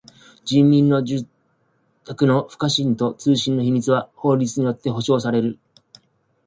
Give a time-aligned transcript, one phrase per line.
[0.45, 1.27] 人民の住
[2.07, 5.59] 宅の不可侵と通信の秘密は法律によって保護される。